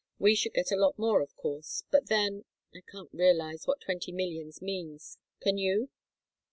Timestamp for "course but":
1.35-2.07